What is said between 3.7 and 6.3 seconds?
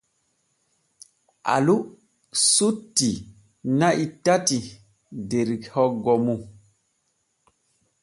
na'i tati der hoggo